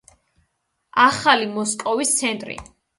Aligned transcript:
ახალი 1.05 1.53
მოსკოვის 1.61 2.19
ცენტრი. 2.19 2.63